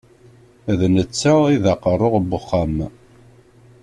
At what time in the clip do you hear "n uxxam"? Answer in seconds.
2.21-2.75